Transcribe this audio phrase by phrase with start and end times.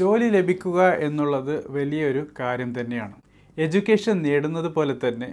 [0.00, 3.16] ജോലി ലഭിക്കുക എന്നുള്ളത് വലിയൊരു കാര്യം തന്നെയാണ്.
[3.58, 5.28] എഡ്യൂക്കേഷൻ നേടുന്നത് പോലെ തന്നെ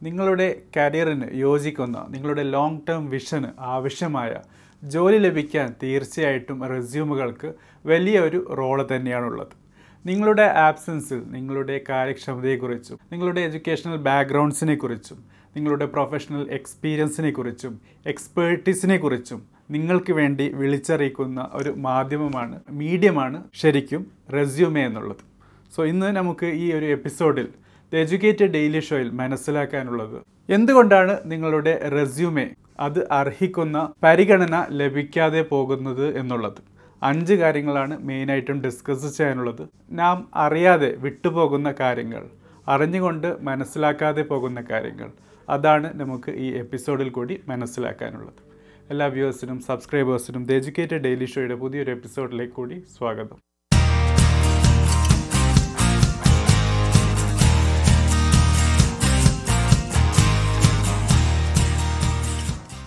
[0.00, 4.32] നിങ്ങളുടെ കരിയറിന് യോജിക്കുന്ന നിങ്ങളുടെ ലോങ് ടേം വിഷന് ആവശ്യമായ
[4.82, 7.48] ജോലി ലഭിക്കാൻ തീർച്ചയായിട്ടും റെസ്യൂമുകൾക്ക്
[7.84, 9.54] വലിയൊരു റോൾ തന്നെയാണുള്ളത്.
[10.04, 15.18] നിങ്ങളുടെ ആബ്സൻസിൽ നിങ്ങളുടെ കാര്യക്ഷമതയെക്കുറിച്ചും നിങ്ങളുടെ എഡ്യൂക്കേഷണൽ ബാക്ക്ഗ്രൗണ്ട്സിനെ കുറിച്ചും
[15.56, 17.74] നിങ്ങളുടെ പ്രൊഫഷണൽ എക്സ്പീരിയൻസിനെ കുറിച്ചും
[18.12, 25.16] എക്സ്പേർട്ടീസിനെ കുറിച്ചും നിങ്ങൾക്ക് വേണ്ടി വിളിച്ചറിയിക്കുന്ന ഒരു മാധ്യമമാണ് മീഡിയമാണ് ശരിക്കും റെസ്യൂമേ എന്നുള്ളത്.
[25.76, 27.48] സോ ഇന്ന് നമുക്ക് ഈ ഒരു എപ്പിസോഡിൽ
[27.92, 36.54] ദ എജ്യൂക്കേറ്റഡ് ഡെയിലി ഷോയിൽ മനസ്സിലാക്കാനുള്ളത് എന്തുകൊണ്ടാണ് നിങ്ങളുടെ റെസ്യൂമേ അത് അർഹിക്കുന്ന പരിഗണന ലഭിക്കാതെ പോകുന്നത് എന്നുള്ളത്?
[37.02, 39.68] അഞ്ച് കാര്യങ്ങളാണ് മെയിനായിട്ടും ഡിസ്കസ് ചെയ്യാനുള്ളത്.
[39.90, 42.26] നാം അറിയാതെ വിട്ടുപോകുന്ന കാര്യങ്ങൾ
[42.68, 45.10] അറിഞ്ഞുകൊണ്ട് മനസ്സിലാക്കാതെ പോകുന്ന കാര്യങ്ങൾ.
[45.48, 48.45] അതാണ് നമുക്ക് ഈ എപ്പിസോഡിൽ കൂടി മനസ്സിലാക്കാനുള്ളത്.
[48.90, 53.36] എല്ലാ വ്യൂവേഴ്സിനും സബ്സ്ക്രൈബേഴ്സിനും ദ എജ്യൂക്കേറ്റഡ് ഡെയിലി ഷോയുടെ പുതിയൊരു എപ്പിസോഡിലേക്ക് കൂടി സ്വാഗതം.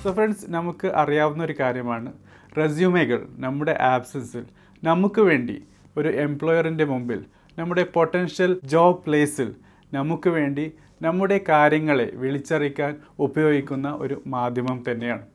[0.03, 2.13] സോ ഫ്രണ്ട്സ് നമുക്ക് അറിയാവുന്ന ഒരു കാര്യമാണ്.
[2.57, 4.45] റെസ്യൂമേകൾ നമ്മുടെ ആബ്സൻസിൽ
[4.83, 5.63] നമുക്ക് വേണ്ടി
[5.97, 7.25] ഒരു എംപ്ലോയറിന്റെ മുമ്പിൽ
[7.57, 9.55] നമ്മുടെ പൊട്ടൻഷ്യൽ ജോബ് പ്ലേസിൽ
[9.93, 10.71] നമുക്ക് വേണ്ടി
[11.01, 15.25] നമ്മുടെ കാര്യങ്ങളെ വിളിച്ചറിയിക്കാൻ ഉപയോഗിക്കുന്ന ഒരു മാധ്യമം തന്നെയാണ്.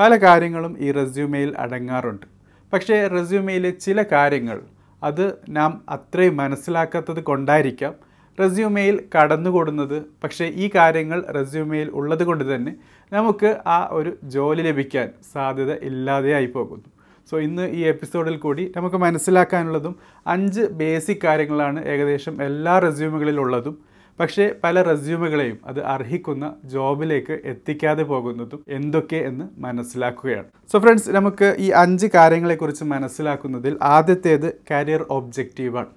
[0.00, 2.26] പല കാര്യങ്ങളും ഈ റെസ്യൂമയിൽ അടങ്ങാറുണ്ട്.
[2.72, 4.60] പക്ഷേ റെസ്യൂമയിലെ ചില കാര്യങ്ങൾ
[5.02, 7.94] അത് നാം അത്രയും മനസ്സിലാക്കാത്തത് കൊണ്ടായിരിക്കാം.
[8.40, 12.72] റെസ്യൂമയിൽ കടന്നുകൂടുന്നത് പക്ഷേ ഈ കാര്യങ്ങൾ റെസ്യൂമയിൽ ഉള്ളത് കൊണ്ട് തന്നെ
[13.12, 16.88] നമുക്ക് ആ ഒരു ജോലി ലഭിക്കാൻ സാധ്യത ഇല്ലാതെയായി പോകുന്നു.
[17.30, 23.89] സോ ഇന്ന് ഈ എപ്പിസോഡിൽ കൂടി നമുക്ക് മനസ്സിലാക്കാനുള്ളതും അഞ്ച് ബേസിക് കാര്യങ്ങളാണ് ഏകദേശം എല്ലാ റെസ്യൂമുകളിലുള്ളതും.
[24.20, 30.48] പക്ഷേ പല റെസ്യൂമുകളെയും അത് അർഹിക്കുന്ന ജോബിലേക്ക് എത്തിക്കാതെ പോകുന്നതും എന്തൊക്കെ എന്ന് മനസ്സിലാക്കുകയാണ്.
[30.72, 35.90] സോ ഫ്രണ്ട്സ് നമുക്ക് ഈ അഞ്ച് കാര്യങ്ങളെക്കുറിച്ച് മനസ്സിലാക്കുന്നതിൽ ആദ്യത്തേത് കരിയർ ഒബ്ജക്റ്റീവാണ്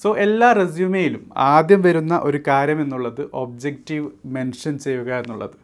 [0.00, 4.06] സോ എല്ലാ റെസ്യൂമേയിലും ആദ്യം വരുന്ന ഒരു കാര്യം എന്നുള്ളത് ഒബ്ജക്റ്റീവ്
[4.36, 5.56] മെൻഷൻ ചെയ്യുക എന്നുള്ളത്.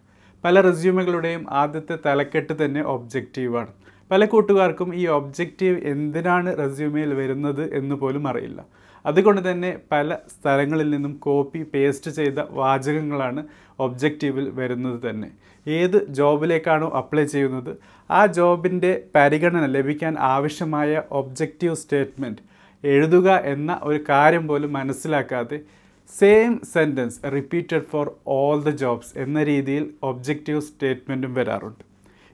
[0.45, 3.73] പല റെസ്യൂമുകളുടെയും ആദ്യത്തെ തലക്കെട്ട് തന്നെ ഒബ്ജക്റ്റീവാണ്
[4.11, 8.61] പല കൂട്ടുകാർക്കും ഈ ഒബ്ജക്റ്റീവ് എന്തിനാണ് റെസ്യൂമേയിൽ വരുന്നത് എന്ന് പോലും അറിയില്ല.
[9.09, 13.43] അതുകൊണ്ട് തന്നെ പല സ്ഥലങ്ങളിൽ നിന്നും കോപ്പി പേസ്റ്റ് ചെയ്ത വാചകങ്ങളാണ്
[13.79, 15.29] ഒബ്ജക്റ്റീവിൽ വരുന്നത് തന്നെ.
[15.67, 17.73] ഏത് ജോബിലേക്കാണോ അപ്ലൈ ചെയ്യുന്നത്
[18.11, 22.45] ആ ജോബിന്റെ പരിഗണന ലഭിക്കാൻ ആവശ്യമായ ഒബ്ജക്റ്റീവ് സ്റ്റേറ്റ്മെന്റ്
[22.85, 25.59] എഴുതുക എന്ന ഒരു കാര്യം പോലും മനസ്സിലാക്കാതെ
[26.13, 28.07] same sentence repeated for
[28.39, 31.83] all the jobs എന്ന രീതിയിൽ ഒബ്ജക്റ്റീവ് സ്റ്റേറ്റ്മെന്റും വരാറുണ്ട്.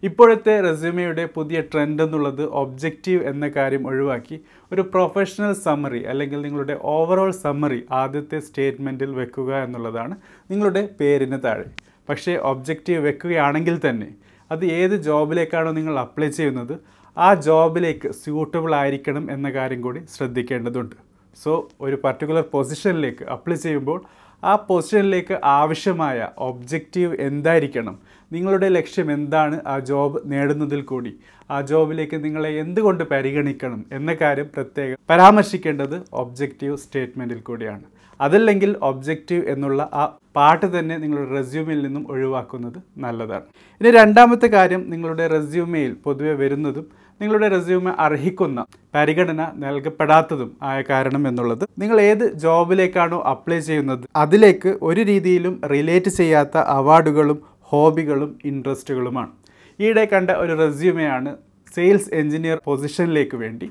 [0.03, 4.37] ഇപ്പോഴത്തെ റെസ്യൂമയുടെ പുതിയ ട്രെൻഡ് എന്നുള്ളത് ഒബ്ജക്റ്റീവ് എന്ന കാര്യം ഒഴിവാക്കി
[4.75, 10.15] ഒരു പ്രൊഫഷണൽ സമ്മറി അല്ലെങ്കിൽ നിങ്ങളുടെ ഓവറോൾ സമ്മറി ആദ്യത്തെ സ്റ്റേറ്റ്മെന്റിൽ വെക്കുക എന്നുള്ളതാണ്
[10.51, 11.67] നിങ്ങളുടെ പേരിന് താഴെ.
[12.09, 14.09] പക്ഷേ ഒബ്ജക്റ്റീവ് വെക്കുകയാണെങ്കിൽ തന്നെ
[14.51, 16.75] അത് ഏത് ജോബിലേക്കാണോ നിങ്ങൾ അപ്ലൈ ചെയ്യുന്നത്
[17.19, 20.97] ആ ജോബിലേക്ക് സ്യൂട്ടബിൾ ആയിരിക്കണം എന്ന കാര്യം കൂടി ശ്രദ്ധിക്കേണ്ടതുണ്ട്.
[21.43, 24.01] സോ ഒരു പർട്ടിക്കുലർ പൊസിഷനിലേക്ക് അപ്ലൈ ചെയ്യുമ്പോൾ
[24.45, 27.97] ആ പൊസിഷനിലേക്ക് ആവശ്യമായ ഒബ്ജക്റ്റീവ് എന്തായിരിക്കണം?
[28.33, 31.13] നിങ്ങളുടെ ലക്ഷ്യം എന്താണ് ആ ജോബ് നേടുന്നതിൽ കൂടി?
[31.51, 37.83] ആ ജോബിലേക്ക് നിങ്ങളെ എന്തുകൊണ്ട് പരിഗണിക്കണം എന്ന കാര്യം പ്രത്യേകം പരാമർശിക്കേണ്ടത് ഒബ്ജക്റ്റീവ് സ്റ്റേറ്റ്മെന്റിൽ കൂടിയാണ്.
[38.21, 40.05] അതല്ലെങ്കിൽ ഒബ്ജക്റ്റീവ് എന്നുള്ള ആ
[40.37, 43.47] പാട്ട് തന്നെ നിങ്ങളുടെ റെസ്യൂമിൽ നിന്നും ഒഴിവാക്കുന്നത് നല്ലതാണ്.
[43.81, 46.87] ഇനി രണ്ടാമത്തെ കാര്യം നിങ്ങളുടെ റെസ്യൂമയിൽ പൊതുവെ വരുന്നതും
[47.21, 48.61] നിങ്ങളുടെ റെസ്യൂമെ അർഹിക്കുന്ന
[48.95, 56.57] പരിഗണന നൽകപ്പെടാത്തതും ആയ കാരണം എന്നുള്ളത് നിങ്ങൾ ഏത് ജോബിലേക്കാണോ അപ്ലൈ ചെയ്യുന്നത് അതിലേക്ക് ഒരു രീതിയിലും റിലേറ്റ് ചെയ്യാത്ത
[56.57, 59.33] അവാർഡുകളും ഹോബികളും ഇൻട്രസ്റ്റുകളുമാണ്
[59.79, 61.31] ഈയിടെ കണ്ട ഒരു റെസ്യൂമെയാണ്
[61.75, 63.69] സെയിൽസ് എഞ്ചിനീയർ പൊസിഷനിലേക്ക് വേണ്ടി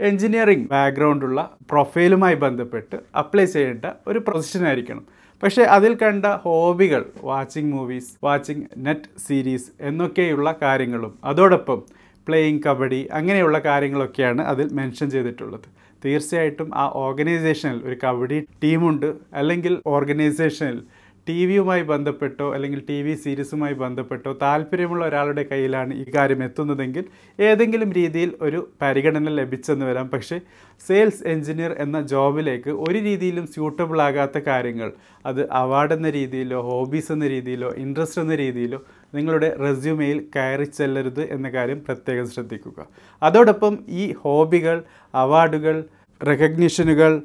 [0.00, 1.40] എഞ്ചിനീയറിംഗ് ബാക്ക്ഗ്രൗണ്ടുള്ള
[1.70, 5.04] പ്രൊഫൈലുമായി ബന്ധപ്പെട്ട് അപ്ലൈ ചെയ്യേണ്ട ഒരു പൊസിഷൻ ആയിരിക്കണം.
[5.42, 11.82] പക്ഷേ അതിൽ കണ്ട ഹോബികൾ watching movies watching net series എന്നൊക്കെയുള്ള കാര്യങ്ങളും അതോടൊപ്പം
[12.26, 15.66] പ്ലേയിങ് കബഡി അങ്ങനെയുള്ള കാര്യങ്ങളൊക്കെയാണ് അതിൽ മെൻഷൻ ചെയ്തിട്ടുള്ളത്.
[16.04, 20.80] തീർച്ചയായിട്ടും ആ ഓർഗനൈസേഷനിൽ ഒരു കബഡി ടീമുണ്ട് അല്ലെങ്കിൽ ഓർഗനൈസേഷനിൽ
[21.28, 27.04] ടി വിയുമായി ബന്ധപ്പെട്ടോ അല്ലെങ്കിൽ ടി വി സീരീസുമായി ബന്ധപ്പെട്ടോ താല്പര്യമുള്ള ഒരാളുടെ കയ്യിലാണ് ഈ കാര്യം എത്തുന്നതെങ്കിൽ
[27.40, 30.08] ഏതെങ്കിലും രീതിയിൽ ഒരു പരിഗണന ലഭിച്ചെന്ന് വരാം.
[30.08, 30.40] പക്ഷേ
[30.86, 34.92] സെയിൽസ് എഞ്ചിനീയർ എന്ന ജോബിലേക്ക് ഒരു രീതിയിലും സ്യൂട്ടബിൾ ആകാത്ത കാര്യങ്ങൾ
[35.26, 38.84] അത് അവാർഡ് എന്ന രീതിയിലോ ഹോബീസ് എന്ന രീതിയിലോ ഇൻട്രസ്റ്റ് എന്ന രീതിയിലോ
[39.14, 42.86] നിങ്ങളുടെ റെസ്യൂമെയിൽ കയറി ചെല്ലരുത് എന്ന കാര്യം പ്രത്യേകം ശ്രദ്ധിക്കുക.
[43.22, 44.82] അതോടൊപ്പം ഈ ഹോബികൾ
[45.14, 45.84] അവാർഡുകൾ
[46.26, 47.22] റെക്കഗ്നീഷനുകൾ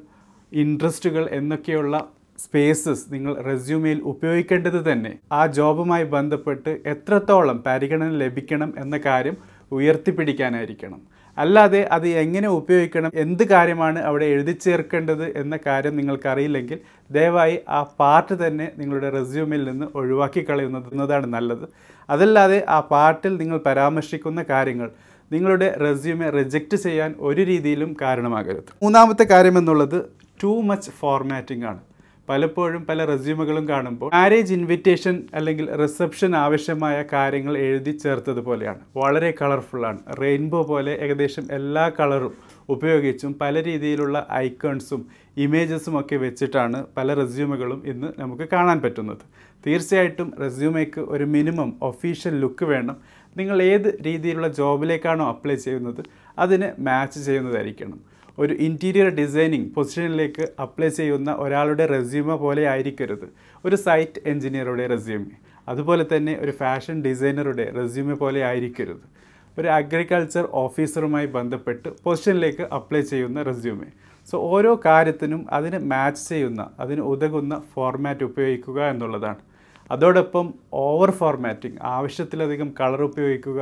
[0.54, 2.08] ഇൻട്രസ്റ്റുകൾ എന്നൊക്കെയുള്ള
[2.40, 5.18] സ്പേസസ് നിങ്ങൾ റെസ്യൂമെയിൽ ഉപയോഗിക്കേണ്ടത് തന്നെ.
[5.32, 9.38] ആ ജോബുമായി ബന്ധപ്പെട്ട് എത്രത്തോളം പരിഗണന ലഭിക്കണം എന്ന കാര്യം
[9.72, 11.02] ഉയർത്തിപ്പിടിക്കാനായിരിക്കണം.
[11.38, 16.80] അല്ലാതെ അത് എങ്ങനെ ഉപയോഗിക്കണം എന്ത് കാര്യമാണ് അവിടെ എഴുതി ചേർക്കേണ്ടത് എന്ന കാര്യം നിങ്ങൾക്കറിയില്ലെങ്കിൽ
[17.12, 21.70] ദയവായി ആ പാർട്ട് തന്നെ നിങ്ങളുടെ റെസ്യൂമിൽ നിന്ന് ഒഴിവാക്കി കളയുന്നതാണ് നല്ലത്.
[22.10, 24.92] അതല്ലാതെ ആ പാർട്ടിൽ നിങ്ങൾ പരാമർശിക്കുന്ന കാര്യങ്ങൾ
[25.32, 28.74] നിങ്ങളുടെ റെസ്യൂമെ റിജക്റ്റ് ചെയ്യാൻ ഒരു രീതിയിലും കാരണമാകരുത്.
[28.84, 30.06] മൂന്നാമത്തെ കാര്യം എന്നുള്ളത്
[30.44, 31.80] ടു മച്ച് ഫോർമാറ്റിംഗ് ആണ്.
[32.30, 40.62] പലപ്പോഴും പല റെസ്യൂമുകളും കാണുമ്പോൾ മാരേജ് ഇൻവിറ്റേഷൻ അല്ലെങ്കിൽ റിസപ്ഷൻ ആവശ്യമായ കാര്യങ്ങൾ എഴുതി ചേർത്തതുപോലെയാണ് വളരെ കളർഫുള്ളാണ് റെയിൻബോ
[40.72, 42.34] പോലെ ഏകദേശം എല്ലാ കളറും
[42.70, 45.02] ഉപയോഗിച്ചും പല രീതിയിലുള്ള ഐക്കൺസും
[45.38, 49.24] ഇമേജസും ഒക്കെ വെച്ചിട്ടാണ് പല റെസ്യൂമുകളും ഇന്ന് നമുക്ക് കാണാൻ പറ്റുന്നത്.
[49.66, 52.98] തീർച്ചയായിട്ടും റെസ്യൂമേക്ക് ഒരു മിനിമം ഒഫീഷ്യൽ ലുക്ക് വേണം.
[53.36, 56.02] നിങ്ങൾ ഏത് രീതിയിലുള്ള ജോബിലേക്കാണോ അപ്ലൈ ചെയ്യുന്നത്
[56.38, 58.00] അതിന് മാച്ച് ചെയ്യുന്നതായിരിക്കണം.
[58.44, 63.28] ഒരു ഇന്റീരിയർ ഡിസൈനിങ് പൊസിഷനിലേക്ക് അപ്ലൈ ചെയ്യുന്ന ഒരാളുടെ റെസ്യൂമ പോലെ ആയിരിക്കരുത്.
[63.66, 65.36] ഒരു സൈറ്റ് എഞ്ചിനീയറുടെ റെസ്യൂമെ
[65.68, 69.06] അതുപോലെ തന്നെ ഒരു ഫാഷൻ ഡിസൈനറുടെ റെസ്യൂമെ പോലെ ആയിരിക്കരുത്.
[69.58, 73.90] ഒരു അഗ്രികൾച്ചർ ഓഫീസറുമായി ബന്ധപ്പെട്ട് പൊസിഷനിലേക്ക് അപ്ലൈ ചെയ്യുന്ന റെസ്യൂമെ
[74.28, 79.42] സോ ഓരോ കാര്യത്തിനും അതിന് മാച്ച് ചെയ്യുന്ന അതിന് ഉതകുന്ന ഫോർമാറ്റ് ഉപയോഗിക്കുക എന്നുള്ളതാണ്.
[79.92, 83.60] അതോടൊപ്പം ഓവർ ഫോർമാറ്റിംഗ് ആവശ്യത്തിലധികം കളർ ഉപയോഗിക്കുക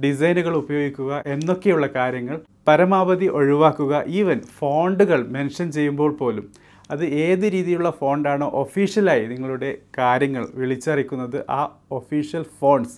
[0.00, 2.36] ഡിസൈനുകൾ ഉപയോഗിക്കുക എന്നൊക്കെയുള്ള കാര്യങ്ങൾ
[2.68, 4.04] പരമാവധി ഒഴിവാക്കുക.
[4.08, 6.46] ഈവൻ ഫോണ്ടുകൾ മെൻഷൻ ചെയ്യുമ്പോൾ പോലും
[6.90, 12.96] അത് ഏത് രീതിയിലുള്ള ഫോണ്ടാണോ ഒഫീഷ്യലായി നിങ്ങളുടെ കാര്യങ്ങൾ വിളിച്ചറിയിക്കുന്നത് ആ ഒഫീഷ്യൽ ഫോൺസ്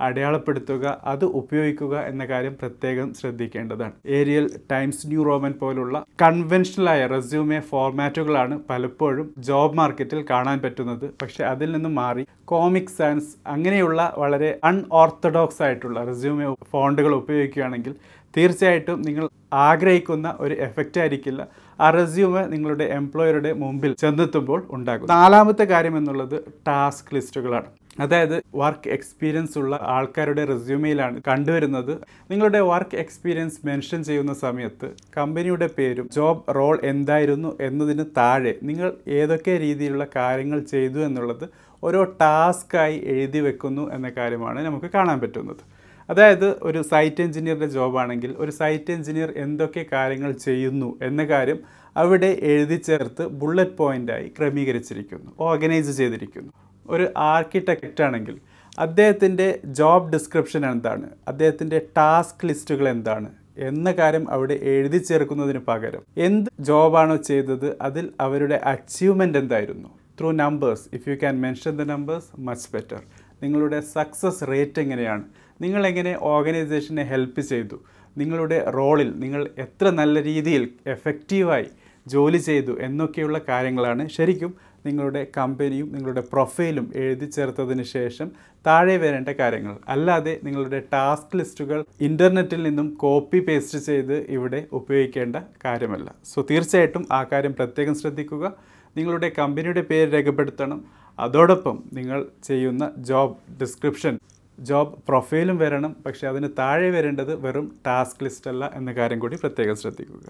[0.00, 3.94] അടയാളപ്പെടുത്തുക അത് ഉപയോഗിക്കുക എന്ന കാര്യം പ്രത്യേകം ശ്രദ്ധിക്കേണ്ടതാണ്.
[4.18, 11.06] ഏരിയൽ ടൈംസ് ന്യൂ റോമൻ പോലുള്ള കൺവെൻഷനലായ റെസ്യൂമെ ഫോർമാറ്റുകളാണ് പലപ്പോഴും ജോബ് മാർക്കറ്റിൽ കാണാൻ പറ്റുന്നത്.
[11.22, 17.94] പക്ഷേ അതിൽ നിന്ന് മാറി കോമിക് സയൻസ് അങ്ങനെയുള്ള വളരെ അൺഓർത്തഡോക്സ് ആയിട്ടുള്ള റെസ്യൂമെ ഫോണ്ടുകൾ ഉപയോഗിക്കുകയാണെങ്കിൽ
[18.36, 21.40] തീർച്ചയായിട്ടും നിങ്ങൾ ആഗ്രഹിക്കുന്ന ഒരു എഫക്റ്റ് ആയിരിക്കില്ല.
[21.80, 25.08] ആ റെസ്യൂമ് നിങ്ങളുടെ എംപ്ലോയറുടെ മുമ്പിൽ ചെന്നെത്തുമ്പോൾ ഉണ്ടാകും.
[25.08, 26.36] നാലാമത്തെ കാര്യം എന്നുള്ളത്
[26.68, 27.68] ടാസ്ക് ലിസ്റ്റുകളാണ്.
[27.98, 31.94] അതായത് വർക്ക് എക്സ്പീരിയൻസ് ഉള്ള ആൾക്കാരുടെ റെസ്യൂമയിലാണ് കണ്ടുവരുന്നത്.
[32.30, 39.58] നിങ്ങളുടെ വർക്ക് എക്സ്പീരിയൻസ് മെൻഷൻ ചെയ്യുന്ന സമയത്ത് കമ്പനിയുടെ പേരും ജോബ് റോൾ എന്തായിരുന്നു എന്നതിന് താഴെ നിങ്ങൾ ഏതൊക്കെ
[39.58, 41.48] രീതിയിലുള്ള കാര്യങ്ങൾ ചെയ്തു എന്നുള്ളത്
[41.82, 45.62] ഓരോ ടാസ്ക്കായി എഴുതി വെക്കുന്നു എന്ന കാര്യമാണ് നമുക്ക് കാണാൻ പറ്റുന്നത്.
[46.08, 51.58] അതായത് ഒരു സൈറ്റ് എഞ്ചിനീയറുടെ ജോബാണെങ്കിൽ ഒരു സൈറ്റ് എഞ്ചിനീയർ എന്തൊക്കെ കാര്യങ്ങൾ ചെയ്യുന്നു എന്ന കാര്യം
[51.96, 56.52] അവിടെ എഴുതി ചേർത്ത് ബുള്ളറ്റ് പോയിന്റായി ക്രമീകരിച്ചിരിക്കുന്നു ഓർഗനൈസ് ചെയ്തിരിക്കുന്നു.
[56.94, 58.36] ഒരു ആർക്കിടെക്റ്റ് ആണെങ്കിൽ
[58.84, 59.46] അദ്ദേഹത്തിന്റെ
[59.78, 61.06] ജോബ് ഡിസ്ക്രിപ്ഷൻ എന്താണ്?
[61.30, 63.28] അദ്ദേഹത്തിന്റെ ടാസ്ക് ലിസ്റ്റുകൾ എന്താണ്?
[63.68, 69.90] എന്ന കാര്യം അവിടെ എഴുതി ചേർക്കുന്നതിന് പകരം എന്ത് ജോബാണോ ചെയ്തത് അതിൽ അവരുടെ അച്ചീവ്മെന്റ് എന്തായിരുന്നു?
[70.18, 73.00] Through numbers if you can mention the numbers much better
[73.42, 75.24] നിങ്ങളുടെ സക്സസ് റേറ്റ് എങ്ങനെയാണ്?
[75.64, 77.76] നിങ്ങൾ എങ്ങനെ ഓർഗനൈസേഷനെ ഹെൽപ്പ് ചെയ്തു?
[78.16, 80.64] നിങ്ങളുടെ റോളിൽ നിങ്ങൾ എത്ര നല്ല രീതിയിൽ
[80.94, 81.68] എഫക്റ്റീവായി
[82.06, 84.52] ജോലി ചെയ്തു എന്നൊക്കെയുള്ള കാര്യങ്ങളാണ് ശരിക്കും
[84.86, 88.30] നിങ്ങളുടെ കമ്പനിയും നിങ്ങളുടെ പ്രൊഫൈലും എഴുതി ചേർത്തതിന് ശേഷം
[88.66, 89.74] താഴെ വരേണ്ട കാര്യങ്ങൾ.
[89.88, 96.14] അല്ലാതെ നിങ്ങളുടെ ടാസ്ക് ലിസ്റ്റുകൾ ഇന്റർനെറ്റിൽ നിന്നും കോപ്പി പേസ്റ്റ് ചെയ്ത് ഇവിടെ ഉപയോഗിക്കേണ്ട കാര്യമല്ല.
[96.24, 98.52] സോ തീർച്ചയായിട്ടും ആ കാര്യം പ്രത്യേകം ശ്രദ്ധിക്കുക.
[98.96, 100.80] നിങ്ങളുടെ കമ്പനിയുടെ പേര് രേഖപ്പെടുത്തണം.
[101.18, 104.18] അതോടൊപ്പം നിങ്ങൾ ചെയ്യുന്ന ജോബ് ഡിസ്ക്രിപ്ഷൻ
[104.58, 105.96] ജോബ് പ്രൊഫൈലും വരണം.
[106.06, 110.26] പക്ഷേ അതിന് താഴെ വരേണ്ടത് വെറും ടാസ്ക് ലിസ്റ്റ് അല്ല എന്ന കാര്യം കൂടി പ്രത്യേകം ശ്രദ്ധിക്കുക.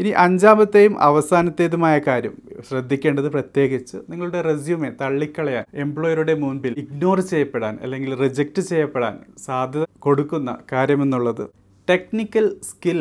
[0.00, 2.34] ഇനി അഞ്ചാമത്തെയും അവസാനത്തേതുമായ കാര്യം
[2.68, 9.16] ശ്രദ്ധിക്കേണ്ടത് പ്രത്യേകിച്ച് നിങ്ങളുടെ റെസ്യൂമെ തള്ളിക്കളയാൻ എംപ്ലോയറുടെ മുൻപിൽ ഇഗ്നോർ ചെയ്യപ്പെടാൻ അല്ലെങ്കിൽ റിജക്റ്റ് ചെയ്യപ്പെടാൻ
[9.46, 11.44] സാധ്യത കൊടുക്കുന്ന കാര്യമെന്നുള്ളത്
[11.88, 13.00] ടെക്നിക്കൽ സ്കിൽ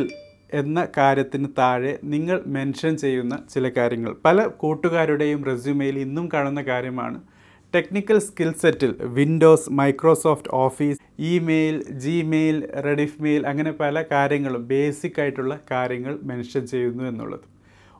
[0.53, 4.11] എന്ന കാര്യത്തിന് താഴെ നിങ്ങൾ മെൻഷൻ ചെയ്യുന്ന ചില കാര്യങ്ങൾ.
[4.25, 7.19] പല കൂട്ടുകാരുടെയും റെസ്യൂമെയിൽ ഇന്നും കാണുന്ന കാര്യമാണ്
[7.73, 15.55] ടെക്നിക്കൽ സ്കിൽ സെറ്റിൽ Windows Microsoft Office email Gmail Rediff mail അങ്ങനെ പല കാര്യങ്ങളും ബേസിക് ആയിട്ടുള്ള
[15.71, 17.45] കാര്യങ്ങൾ മെൻഷൻ ചെയ്യുന്നു എന്നുള്ളത്.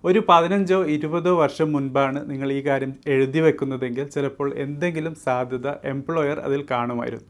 [0.04, 6.64] ഒരു പതിനഞ്ചോ ഇരുപതോ വർഷം മുൻപാണ് നിങ്ങൾ ഈ കാര്യം എഴുതി വെക്കുന്നതെങ്കിൽ ചിലപ്പോൾ എന്തെങ്കിലും സാധ്യത എംപ്ലോയർ അതിൽ
[6.72, 7.28] കാണുമായിരുന്നു.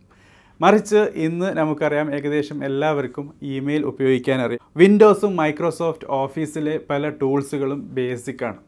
[0.59, 8.59] മറിച്ച് ഇന്ന് നമുക്കറിയാം ഏകദേശം എല്ലാവർക്കും ഇമെയിൽ ഉപയോഗിക്കാനറിയാം വിൻഡോസും മൈക്രോസോഫ്റ്റ് ഓഫീസിലെ പല ടൂൾസുകളും ബേസിക്കാണ്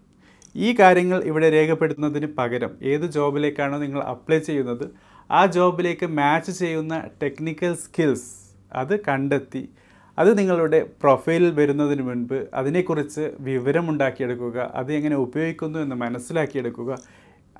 [0.56, 4.86] ഈ കാര്യങ്ങൾ ഇവിടെ രേഖപ്പെടുത്തുന്നതിന് പകരം ഏത് ജോബിലേക്കാണോ നിങ്ങൾ അപ്ലൈ ചെയ്യുന്നത്
[5.30, 8.30] ആ ജോബിലേക്ക് മാച്ച് ചെയ്യുന്ന ടെക്നിക്കൽ സ്കിൽസ്
[8.72, 9.70] അത് കണ്ടെത്തി
[10.18, 16.98] അത് നിങ്ങളുടെ പ്രൊഫൈലിൽ വരുന്നതിന് മുൻപ് അതിനെക്കുറിച്ച് വിവരമുണ്ടാക്കിയെടുക്കുക അത് എങ്ങനെ ഉപയോഗിക്കുന്നു എന്ന് മനസ്സിലാക്കിയെടുക്കുക.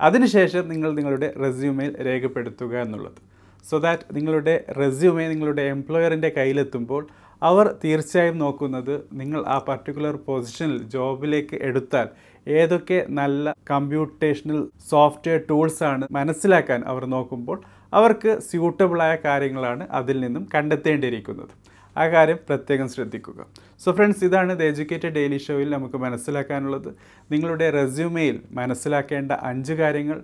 [0.00, 3.18] അതിനുശേഷം നിങ്ങൾ നിങ്ങളുടെ റെസ്യൂമയിൽ രേഖപ്പെടുത്തുക എന്നുള്ളത്.
[3.64, 7.06] സോ ദാറ്റ് നിങ്ങളുടെ റെസ്യൂമേ നിങ്ങളുടെ എംപ്ലോയറിന്റെ കയ്യിലെത്തുമ്പോൾ
[7.42, 12.08] അവർ തീർച്ചയായും നോക്കുന്നത് നിങ്ങൾ ആ പർട്ടിക്കുലർ പൊസിഷനിൽ ജോബിലേക്ക് എടുത്താൽ
[12.46, 17.58] ഏതൊക്കെ നല്ല കമ്പ്യൂട്ടേഷണൽ സോഫ്റ്റ്വെയർ ടൂൾസാണ് മനസ്സിലാക്കാൻ അവർ നോക്കുമ്പോൾ
[17.92, 21.52] അവർക്ക് സ്യൂട്ടബിളായ കാര്യങ്ങളാണ് അതിൽ നിന്നും കണ്ടെത്തേണ്ടിയിരിക്കുന്നത്.
[21.96, 23.46] ആ കാര്യം പ്രത്യേകം ശ്രദ്ധിക്കുക.
[23.80, 26.90] സോ ഫ്രണ്ട്സ് ഇതാണ് ദ എഡ്യൂക്കേറ്റഡ് ഡെയിലി ഷോയിൽ നമുക്ക് മനസ്സിലാക്കാനുള്ളത്.
[27.30, 30.20] നിങ്ങളുടെ റെസ്യൂമെയിൽ മനസ്സിലാക്കേണ്ട അഞ്ച് കാര്യങ്ങൾ.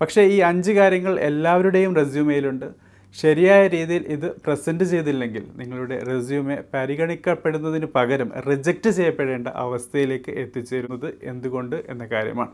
[0.00, 8.28] പക്ഷേ ഈ അഞ്ച് കാര്യങ്ങൾ എല്ലാവരുടെയും റെസ്യൂമെയിലുണ്ട് ശരിയായ രീതിയിൽ ഇത് പ്രസന്റ് ചെയ്തില്ലെങ്കിൽ നിങ്ങളുടെ റെസ്യൂമെ പരിഗണിക്കപ്പെടുന്നതിന് പകരം
[8.48, 12.52] റിജക്റ്റ് ചെയ്യപ്പെടേണ്ട അവസ്ഥയിലേക്ക് എത്തിച്ചേരുന്നത് എന്തുകൊണ്ട് എന്ന കാര്യമാണ്.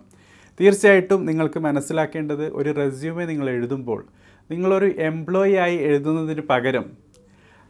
[0.61, 4.01] തീർച്ചയായിട്ടും നിങ്ങൾക്ക് മനസ്സിലാക്കേണ്ടത് ഒരു റെസ്യൂമെ നിങ്ങൾ എഴുതുമ്പോൾ
[4.51, 6.87] നിങ്ങളൊരു എംപ്ലോയി ആയി എഴുതുന്നതിന് പകരം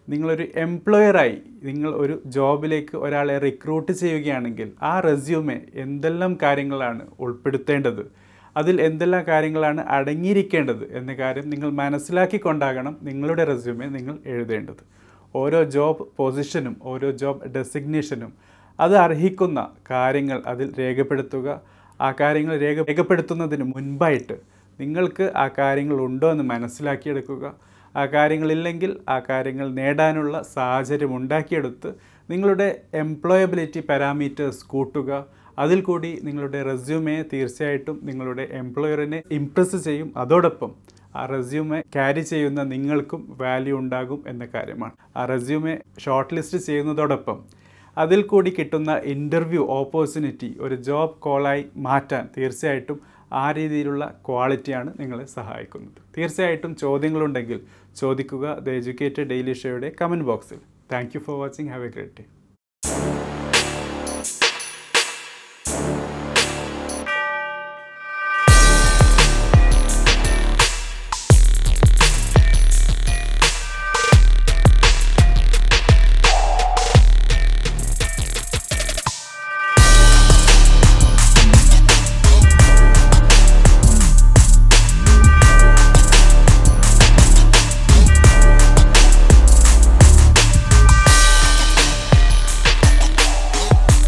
[0.09, 8.03] നിങ്ങളൊരു എംപ്ലോയറായി നിങ്ങൾ ഒരു ജോബിലേക്ക് ഒരാളെ റിക്രൂട്ട് ചെയ്യുകയാണെങ്കിൽ ആ റെസ്യൂമെ എന്തെല്ലാം കാര്യങ്ങളാണ് ഉൾപ്പെടുത്തേണ്ടത്?
[8.59, 14.83] അതിൽ എന്തെല്ലാം കാര്യങ്ങളാണ് അടങ്ങിയിരിക്കേണ്ടത് എന്ന കാര്യം നിങ്ങൾ മനസ്സിലാക്കിക്കൊണ്ടാകണം നിങ്ങളുടെ റെസ്യൂമെ നിങ്ങൾ എഴുതേണ്ടത്.
[15.35, 18.31] ഓരോ ജോബ് പൊസിഷനും ഓരോ ജോബ് ഡെസിഗ്നേഷനും
[18.79, 19.61] അത് അർഹിക്കുന്ന
[19.91, 21.49] കാര്യങ്ങൾ അതിൽ രേഖപ്പെടുത്തുക.
[22.01, 24.37] ആ കാര്യങ്ങൾ രേഖ രേഖപ്പെടുത്തുന്നതിന് മുൻപായിട്ട്
[24.79, 27.45] നിങ്ങൾക്ക് ആ കാര്യങ്ങൾ ഉണ്ടോ എന്ന് മനസ്സിലാക്കിയെടുക്കുക.
[27.95, 31.91] ആ കാര്യങ്ങളില്ലെങ്കിൽ ആ കാര്യങ്ങൾ നേടാനുള്ള സാഹചര്യം ഉണ്ടാക്കിയെടുത്ത്
[32.31, 32.69] നിങ്ങളുടെ
[33.05, 35.11] എംപ്ലോയബിലിറ്റി പാരാമീറ്റേഴ്സ് കൂട്ടുക.
[35.63, 40.13] അതിൽ കൂടി നിങ്ങളുടെ റെസ്യൂമെ തീർച്ചയായിട്ടും നിങ്ങളുടെ എംപ്ലോയറിനെ ഇംപ്രസ് ചെയ്യും.
[40.17, 40.71] അതോടൊപ്പം
[41.17, 44.95] ആ റെസ്യൂമെ ക്യാരി ചെയ്യുന്ന നിങ്ങൾക്കും വാല്യൂ ഉണ്ടാകും എന്ന കാര്യമാണ്.
[45.17, 45.75] ആ റെസ്യൂമെ
[46.05, 47.39] ഷോർട്ട് ലിസ്റ്റ് ചെയ്യുന്നതോടൊപ്പം
[47.97, 53.01] അതിൽ കൂടി കിട്ടുന്ന ഇന്റർവ്യൂ ഓപ്പർച്യൂണിറ്റി ഒരു ജോബ് കോളായി മാറ്റാൻ തീർച്ചയായിട്ടും
[53.33, 55.99] ആ രീതിയിലുള്ള ക്വാളിറ്റിയാണ് നിങ്ങളെ സഹായിക്കുന്നത്.
[56.17, 57.61] തീർച്ചയായിട്ടും ചോദ്യങ്ങളുണ്ടെങ്കിൽ
[57.97, 60.61] ചോദിക്കുക ദ എഡ്യൂക്കേറ്റഡ് ഡെയിലി ഷോയുടെ കമന്റ് ബോക്സിൽ
[60.93, 62.25] thank you for watching have a great day